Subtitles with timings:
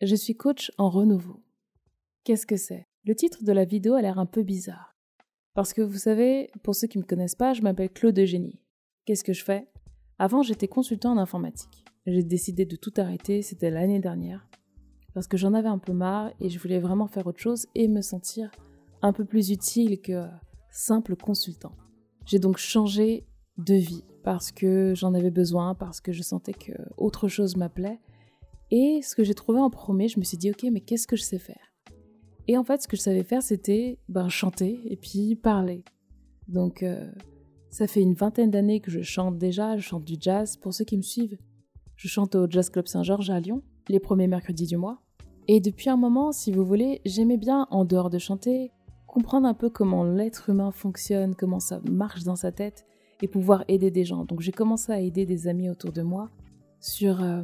[0.00, 1.42] Je suis coach en renouveau.
[2.22, 2.86] Qu'est-ce que c'est?
[3.04, 4.94] Le titre de la vidéo a l'air un peu bizarre.
[5.54, 8.60] Parce que vous savez, pour ceux qui ne me connaissent pas, je m'appelle Claude Eugénie.
[9.04, 9.66] Qu'est-ce que je fais?
[10.20, 11.84] Avant, j'étais consultant en informatique.
[12.06, 14.48] J'ai décidé de tout arrêter, c'était l'année dernière,
[15.14, 17.88] parce que j'en avais un peu marre et je voulais vraiment faire autre chose et
[17.88, 18.52] me sentir
[19.02, 20.26] un peu plus utile que
[20.70, 21.72] simple consultant.
[22.24, 23.26] J'ai donc changé
[23.56, 27.98] de vie parce que j'en avais besoin, parce que je sentais que autre chose m'appelait.
[28.70, 31.16] Et ce que j'ai trouvé en premier, je me suis dit, ok, mais qu'est-ce que
[31.16, 31.72] je sais faire?
[32.46, 35.84] Et en fait, ce que je savais faire, c'était ben, chanter et puis parler.
[36.48, 37.10] Donc, euh,
[37.70, 40.56] ça fait une vingtaine d'années que je chante déjà, je chante du jazz.
[40.56, 41.38] Pour ceux qui me suivent,
[41.96, 45.02] je chante au Jazz Club Saint-Georges à Lyon, les premiers mercredis du mois.
[45.46, 48.70] Et depuis un moment, si vous voulez, j'aimais bien, en dehors de chanter,
[49.06, 52.86] comprendre un peu comment l'être humain fonctionne, comment ça marche dans sa tête
[53.22, 54.24] et pouvoir aider des gens.
[54.24, 56.30] Donc j'ai commencé à aider des amis autour de moi
[56.80, 57.42] sur euh,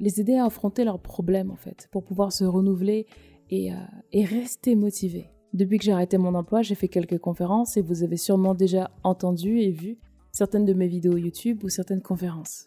[0.00, 3.06] les aider à affronter leurs problèmes en fait, pour pouvoir se renouveler
[3.50, 3.76] et, euh,
[4.12, 5.30] et rester motivé.
[5.52, 8.90] Depuis que j'ai arrêté mon emploi, j'ai fait quelques conférences et vous avez sûrement déjà
[9.02, 9.98] entendu et vu
[10.32, 12.66] certaines de mes vidéos YouTube ou certaines conférences.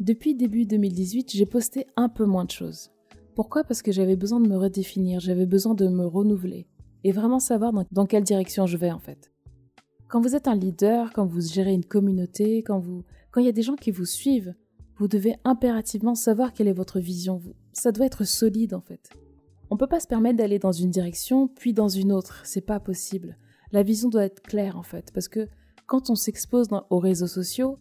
[0.00, 2.90] Depuis début 2018, j'ai posté un peu moins de choses.
[3.34, 3.64] Pourquoi?
[3.64, 6.66] Parce que j'avais besoin de me redéfinir, j'avais besoin de me renouveler
[7.04, 9.30] et vraiment savoir dans, quelle direction je vais en fait.
[10.08, 13.50] Quand vous êtes un leader, quand vous gérez une communauté, quand vous, quand il y
[13.50, 14.54] a des gens qui vous suivent,
[14.98, 17.42] vous devez impérativement savoir quelle est votre vision.
[17.72, 19.10] Ça doit être solide en fait.
[19.70, 22.40] On peut pas se permettre d'aller dans une direction puis dans une autre.
[22.44, 23.36] C'est pas possible.
[23.72, 25.48] La vision doit être claire en fait, parce que
[25.86, 27.78] quand on s'expose aux réseaux sociaux,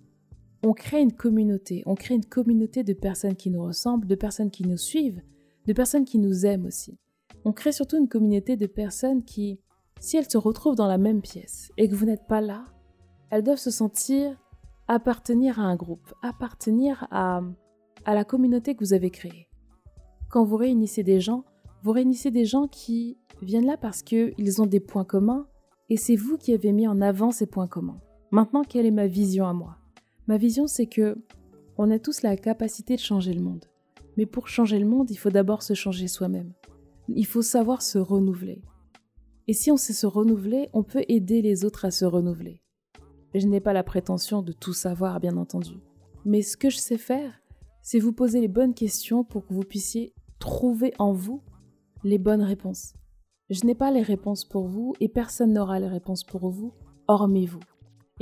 [0.64, 1.84] on crée une communauté.
[1.86, 5.22] On crée une communauté de personnes qui nous ressemblent, de personnes qui nous suivent,
[5.68, 6.98] de personnes qui nous aiment aussi.
[7.46, 9.60] On crée surtout une communauté de personnes qui,
[10.00, 12.66] si elles se retrouvent dans la même pièce et que vous n'êtes pas là,
[13.30, 14.40] elles doivent se sentir
[14.88, 17.42] appartenir à un groupe, appartenir à,
[18.06, 19.48] à la communauté que vous avez créée.
[20.30, 21.46] Quand vous réunissez des gens,
[21.84, 25.48] vous réunissez des gens qui viennent là parce qu'ils ont des points communs
[25.90, 28.00] et c'est vous qui avez mis en avant ces points communs.
[28.32, 29.78] Maintenant, quelle est ma vision à moi?
[30.28, 31.18] Ma vision, c'est que
[31.78, 33.66] on a tous la capacité de changer le monde.
[34.18, 36.54] Mais pour changer le monde, il faut d'abord se changer soi-même.
[37.10, 38.62] Il faut savoir se renouveler.
[39.48, 42.62] Et si on sait se renouveler, on peut aider les autres à se renouveler.
[43.36, 45.74] Je n'ai pas la prétention de tout savoir, bien entendu.
[46.24, 47.34] Mais ce que je sais faire,
[47.82, 51.42] c'est vous poser les bonnes questions pour que vous puissiez trouver en vous
[52.06, 52.94] les bonnes réponses.
[53.50, 56.72] Je n'ai pas les réponses pour vous et personne n'aura les réponses pour vous,
[57.10, 57.60] hormis vous.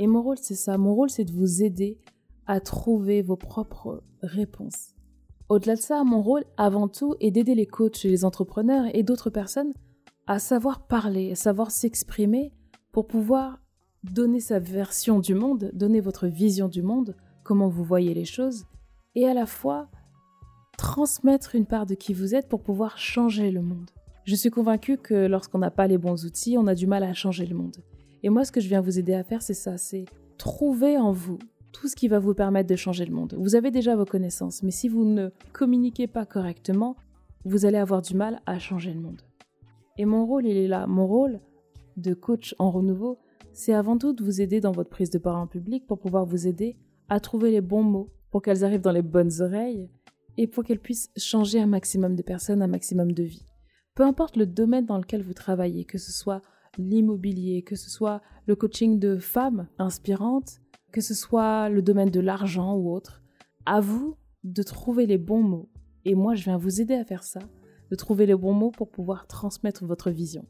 [0.00, 0.78] Et mon rôle, c'est ça.
[0.78, 2.00] Mon rôle, c'est de vous aider
[2.48, 4.96] à trouver vos propres réponses.
[5.48, 9.30] Au-delà de ça, mon rôle, avant tout, est d'aider les coachs les entrepreneurs et d'autres
[9.30, 9.74] personnes
[10.26, 12.52] à savoir parler, à savoir s'exprimer
[12.90, 13.60] pour pouvoir
[14.12, 18.64] donner sa version du monde, donner votre vision du monde, comment vous voyez les choses,
[19.14, 19.88] et à la fois
[20.76, 23.90] transmettre une part de qui vous êtes pour pouvoir changer le monde.
[24.24, 27.12] Je suis convaincue que lorsqu'on n'a pas les bons outils, on a du mal à
[27.12, 27.76] changer le monde.
[28.22, 30.06] Et moi, ce que je viens vous aider à faire, c'est ça, c'est
[30.38, 31.38] trouver en vous
[31.72, 33.34] tout ce qui va vous permettre de changer le monde.
[33.38, 36.96] Vous avez déjà vos connaissances, mais si vous ne communiquez pas correctement,
[37.44, 39.20] vous allez avoir du mal à changer le monde.
[39.98, 40.86] Et mon rôle, il est là.
[40.86, 41.40] Mon rôle
[41.96, 43.18] de coach en renouveau,
[43.54, 46.26] c'est avant tout de vous aider dans votre prise de parole en public pour pouvoir
[46.26, 46.76] vous aider
[47.08, 49.88] à trouver les bons mots pour qu'elles arrivent dans les bonnes oreilles
[50.36, 53.46] et pour qu'elles puissent changer un maximum de personnes, un maximum de vies.
[53.94, 56.42] Peu importe le domaine dans lequel vous travaillez, que ce soit
[56.78, 60.60] l'immobilier, que ce soit le coaching de femmes inspirantes,
[60.90, 63.22] que ce soit le domaine de l'argent ou autre,
[63.66, 65.68] à vous de trouver les bons mots.
[66.04, 67.38] Et moi, je viens vous aider à faire ça,
[67.90, 70.44] de trouver les bons mots pour pouvoir transmettre votre vision.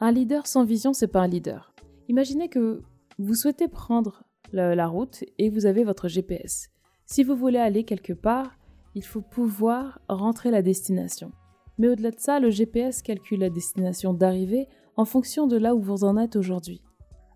[0.00, 1.72] Un leader sans vision, c'est pas un leader.
[2.08, 2.80] Imaginez que
[3.18, 6.70] vous souhaitez prendre la, route et vous avez votre GPS.
[7.04, 8.56] Si vous voulez aller quelque part,
[8.94, 11.32] il faut pouvoir rentrer la destination.
[11.76, 15.80] Mais au-delà de ça, le GPS calcule la destination d'arrivée en fonction de là où
[15.80, 16.82] vous en êtes aujourd'hui.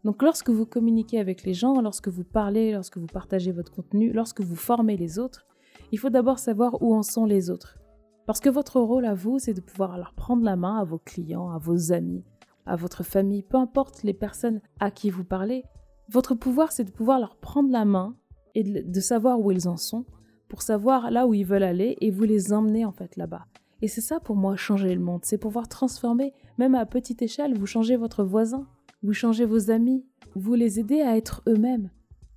[0.05, 4.11] Donc lorsque vous communiquez avec les gens, lorsque vous parlez, lorsque vous partagez votre contenu,
[4.11, 5.47] lorsque vous formez les autres,
[5.93, 7.79] il faut d'abord savoir où en sont les autres.
[8.27, 10.99] Parce que votre rôle à vous, c'est de pouvoir leur prendre la main à vos
[10.99, 12.25] clients, à vos amis,
[12.67, 15.65] à votre famille, peu importe les personnes à qui vous parlez.
[16.09, 18.17] Votre pouvoir, c'est de pouvoir leur prendre la main
[18.55, 20.05] et de savoir où ils en sont,
[20.49, 23.47] pour savoir là où ils veulent aller et vous les emmener en fait là-bas.
[23.81, 27.59] Et c'est ça pour moi changer le monde, c'est pouvoir transformer, même à petite échelle,
[27.59, 28.67] vous changez votre voisin,
[29.03, 30.05] vous changez vos amis,
[30.35, 31.91] vous les aidez à être eux-mêmes.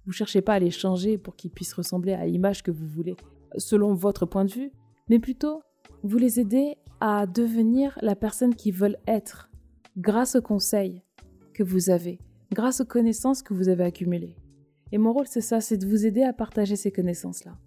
[0.05, 3.15] Vous cherchez pas à les changer pour qu'ils puissent ressembler à l'image que vous voulez,
[3.57, 4.71] selon votre point de vue,
[5.09, 5.61] mais plutôt
[6.03, 9.49] vous les aidez à devenir la personne qu'ils veulent être,
[9.97, 11.01] grâce aux conseils
[11.53, 12.19] que vous avez,
[12.53, 14.35] grâce aux connaissances que vous avez accumulées.
[14.91, 17.57] Et mon rôle, c'est ça, c'est de vous aider à partager ces connaissances-là.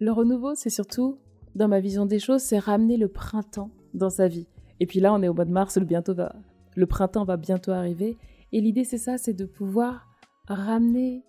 [0.00, 1.18] Le renouveau, c'est surtout
[1.54, 4.46] dans ma vision des choses, c'est ramener le printemps dans sa vie.
[4.78, 8.16] Et puis là, on est au mois de mars, le, printemps va bientôt arriver.
[8.52, 10.06] Et l'idée, c'est ça, c'est de pouvoir
[10.48, 11.24] ramener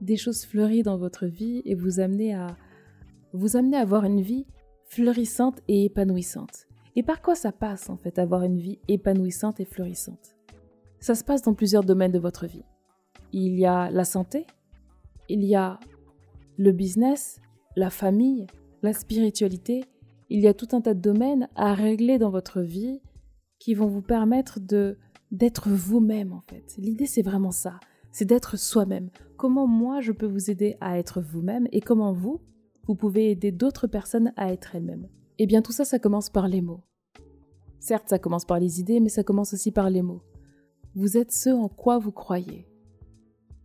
[0.00, 2.56] des choses fleuries dans votre vie et vous amener à
[3.32, 4.46] vous amener à avoir une vie
[4.84, 6.66] fleurissante et épanouissante.
[6.96, 10.36] Et par quoi ça passe en fait, avoir une vie épanouissante et fleurissante
[11.00, 12.64] Ça se passe dans plusieurs domaines de votre vie.
[13.32, 14.46] Il y a la santé,
[15.28, 15.80] il y a
[16.58, 17.40] le business,
[17.76, 18.46] la famille,
[18.82, 19.84] la spiritualité.
[20.28, 23.00] Il y a tout un tas de domaines à régler dans votre vie
[23.58, 24.98] qui vont vous permettre de
[25.30, 26.74] d'être vous-même en fait.
[26.76, 27.80] L'idée c'est vraiment ça,
[28.10, 29.08] c'est d'être soi-même.
[29.38, 32.40] Comment moi je peux vous aider à être vous-même et comment vous
[32.84, 35.08] vous pouvez aider d'autres personnes à être elles-mêmes?
[35.44, 36.84] Eh bien tout ça, ça commence par les mots.
[37.80, 40.22] Certes, ça commence par les idées, mais ça commence aussi par les mots.
[40.94, 42.68] Vous êtes ce en quoi vous croyez.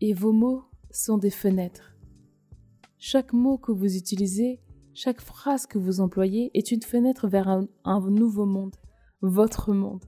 [0.01, 1.95] Et vos mots sont des fenêtres.
[2.97, 4.59] Chaque mot que vous utilisez,
[4.95, 8.75] chaque phrase que vous employez est une fenêtre vers un, nouveau monde,
[9.21, 10.03] votre monde.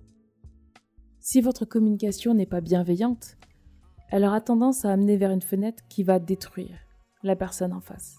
[1.20, 3.38] Si votre communication n'est pas bienveillante,
[4.10, 6.80] elle aura tendance à amener vers une fenêtre qui va détruire
[7.22, 8.18] la personne en face.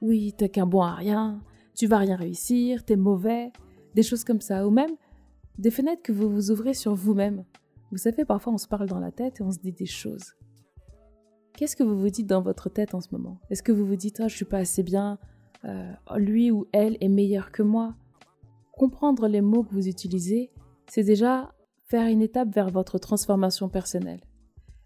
[0.00, 1.42] Oui, t'es qu'un bon à rien,
[1.78, 3.52] tu vas rien réussir, t'es mauvais,
[3.94, 4.90] des choses comme ça, ou même
[5.58, 7.44] des fenêtres que vous vous ouvrez sur vous-même.
[7.92, 10.34] Vous savez, parfois on se parle dans la tête et on se dit des choses.
[11.56, 13.40] Qu'est-ce que vous vous dites dans votre tête en ce moment?
[13.48, 15.18] Est-ce que vous vous dites ah, je suis pas assez bien,
[15.64, 17.94] euh, lui ou elle est meilleur que moi?
[18.72, 20.50] Comprendre les mots que vous utilisez,
[20.88, 21.54] c'est déjà
[21.84, 24.20] faire une étape vers votre transformation personnelle.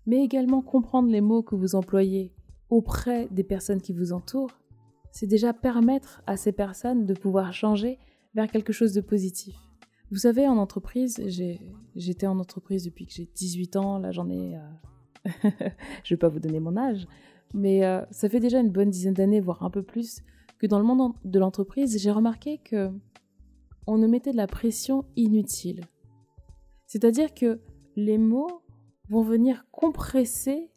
[0.04, 2.34] Mais également comprendre les mots que vous employez
[2.68, 4.50] auprès des personnes qui vous entourent,
[5.12, 7.98] c'est déjà permettre à ces personnes de pouvoir changer
[8.34, 9.56] vers quelque chose de positif.
[10.10, 11.22] Vous savez, en entreprise,
[11.94, 14.56] j'étais en entreprise depuis que j'ai 18 ans, là j'en ai...
[14.56, 15.30] Euh,
[16.04, 17.06] je vais pas vous donner mon âge,
[17.54, 20.22] mais euh, ça fait déjà une bonne dizaine d'années, voire un peu plus,
[20.58, 22.90] que dans le monde de l'entreprise, j'ai remarqué que
[23.86, 25.82] on nous mettait de la pression inutile.
[26.86, 27.60] C'est-à-dire que
[27.96, 28.62] les mots
[29.08, 30.70] vont venir compresser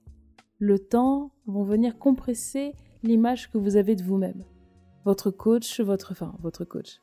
[0.57, 2.73] le temps, vont venir compresser
[3.06, 4.44] l'image que vous avez de vous-même.
[5.06, 7.02] Votre coach, votre, enfin, votre coach.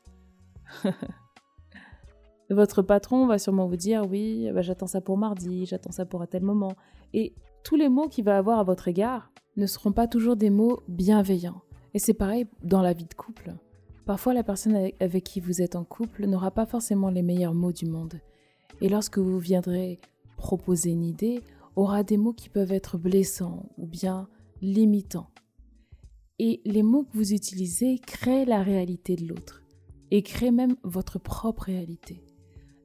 [2.49, 6.21] votre patron va sûrement vous dire oui, bah, j'attends ça pour mardi, j'attends ça pour
[6.21, 6.73] un tel moment.
[7.13, 7.33] Et
[7.63, 10.81] tous les mots qu'il va avoir à votre égard ne seront pas toujours des mots
[10.87, 11.61] bienveillants.
[11.93, 13.53] Et c'est pareil dans la vie de couple.
[14.05, 17.71] Parfois, la personne avec qui vous êtes en couple n'aura pas forcément les meilleurs mots
[17.71, 18.19] du monde.
[18.81, 19.99] Et lorsque vous viendrez
[20.35, 21.41] proposer une idée,
[21.75, 24.27] aura des mots qui peuvent être blessants ou bien
[24.61, 25.27] limitants.
[26.45, 29.63] Et les mots que vous utilisez créent la réalité de l'autre
[30.11, 32.21] et créent même votre propre réalité.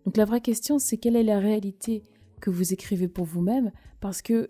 [0.04, 2.04] Donc la vraie question, c'est quelle est la réalité
[2.40, 3.72] que vous écrivez pour vous-même?
[3.98, 4.46] Parce que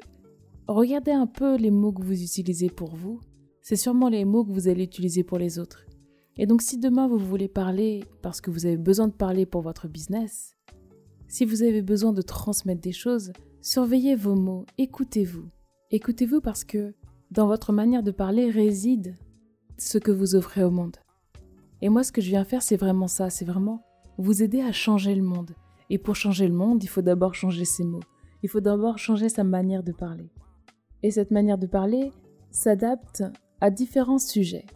[0.67, 3.19] regardez un peu les mots que vous utilisez pour vous,
[3.63, 5.87] c'est sûrement les mots que vous allez utiliser pour les autres.
[6.37, 9.63] Et donc si demain vous voulez parler parce que vous avez besoin de parler pour
[9.63, 10.55] votre business,
[11.29, 13.33] si vous avez besoin de transmettre des choses,
[13.63, 15.49] surveillez vos mots, écoutez-vous.
[15.91, 16.93] Écoutez-vous parce que
[17.31, 19.15] dans votre manière de parler réside
[19.77, 20.97] ce que vous offrez au monde.
[21.83, 23.85] Et moi, ce que je viens faire, c'est vraiment ça, c'est vraiment
[24.17, 25.53] vous aider à changer le monde.
[25.91, 28.03] Et pour changer le monde, il faut d'abord changer ses mots.
[28.43, 30.31] Il faut d'abord changer sa manière de parler.
[31.03, 32.13] Et cette manière de parler
[32.51, 33.23] s'adapte
[33.61, 34.67] à différents sujets.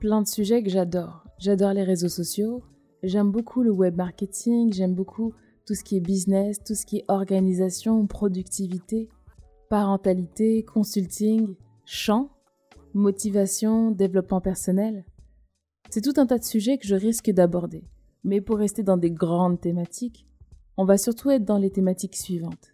[0.00, 1.24] Plein de sujets que j'adore.
[1.38, 2.62] J'adore les réseaux sociaux,
[3.02, 5.32] j'aime beaucoup le web marketing, j'aime beaucoup
[5.66, 9.08] tout ce qui est business, tout ce qui est organisation, productivité,
[9.68, 11.54] parentalité, consulting,
[11.90, 12.28] chant,
[12.92, 15.06] motivation, développement personnel.
[15.88, 17.82] C'est tout un tas de sujets que je risque d'aborder.
[18.24, 20.26] Mais pour rester dans des grandes thématiques,
[20.76, 22.72] on va surtout être dans les thématiques suivantes.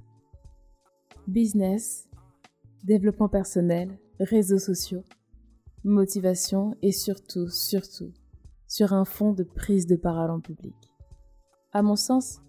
[1.28, 2.08] Business,
[2.82, 5.04] développement personnel, réseaux sociaux,
[5.84, 8.12] motivation et surtout, surtout,
[8.66, 10.74] sur un fond de prise de parole en public.
[11.72, 12.40] À mon sens,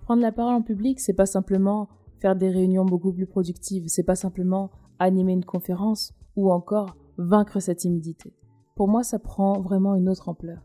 [0.00, 4.04] prendre la parole en public, c'est pas simplement faire des réunions beaucoup plus productives, c'est
[4.04, 8.32] pas simplement animer une conférence ou encore vaincre sa timidité.
[8.74, 10.62] Pour moi, ça prend vraiment une autre ampleur.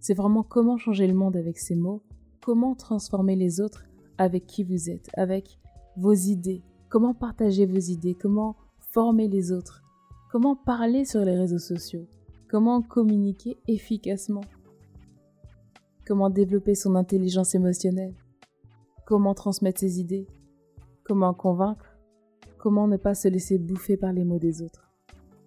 [0.00, 2.02] C'est vraiment comment changer le monde avec ces mots,
[2.42, 3.84] comment transformer les autres
[4.18, 5.58] avec qui vous êtes, avec
[5.96, 8.56] vos idées, comment partager vos idées, comment
[8.90, 9.82] former les autres,
[10.30, 12.06] comment parler sur les réseaux sociaux,
[12.50, 14.44] comment communiquer efficacement,
[16.06, 18.14] comment développer son intelligence émotionnelle,
[19.06, 20.26] comment transmettre ses idées,
[21.04, 21.91] comment convaincre,
[22.62, 24.88] Comment ne pas se laisser bouffer par les mots des autres?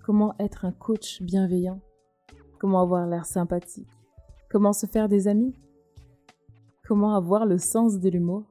[0.03, 1.79] Comment être un coach bienveillant?
[2.59, 3.87] Comment avoir l'air sympathique?
[4.49, 5.55] Comment se faire des amis?
[6.85, 8.43] Comment avoir le sens de l'humour?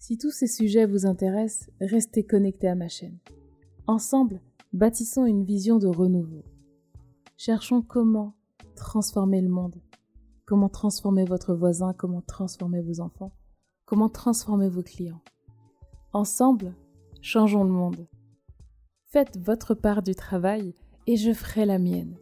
[0.00, 3.20] Si tous ces sujets vous intéressent, restez connectés à ma chaîne.
[3.86, 4.40] Ensemble,
[4.72, 6.42] bâtissons une vision de renouveau.
[7.36, 8.34] Cherchons comment
[8.74, 9.80] transformer le monde,
[10.46, 13.30] comment transformer votre voisin, comment transformer vos enfants,
[13.84, 15.22] comment transformer vos clients.
[16.12, 16.74] Ensemble,
[17.26, 18.06] changeons le monde.
[19.10, 20.76] Faites votre part du travail
[21.08, 22.16] et je ferai la mienne.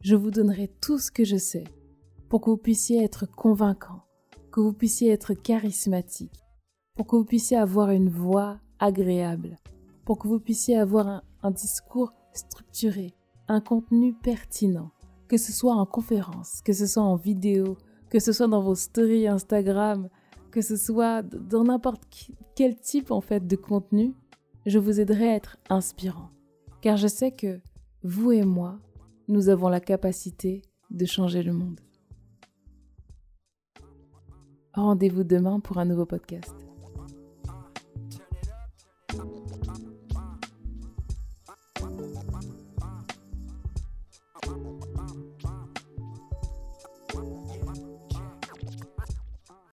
[0.00, 1.64] Je vous donnerai tout ce que je sais
[2.30, 4.04] pour que vous puissiez être convaincant,
[4.50, 6.46] que vous puissiez être charismatique,
[6.94, 9.58] pour que vous puissiez avoir une voix agréable,
[10.06, 13.12] pour que vous puissiez avoir un, discours structuré,
[13.48, 14.92] un contenu pertinent,
[15.28, 17.76] que ce soit en conférence, que ce soit en vidéo,
[18.08, 20.08] que ce soit dans vos stories Instagram,
[20.50, 22.04] que ce soit dans n'importe
[22.54, 24.14] quel type en fait de contenu,
[24.66, 26.30] je vous aiderai à être inspirant.
[26.80, 27.60] Car je sais que
[28.02, 28.78] vous et moi,
[29.28, 31.80] nous avons la capacité de changer le monde.
[34.74, 36.54] Rendez-vous demain pour un nouveau podcast.